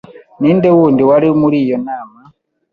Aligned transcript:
Ninde 0.39 0.69
wundi 0.77 1.01
wari 1.09 1.27
muri 1.41 1.57
iyo 1.65 1.77
nama? 1.87 2.19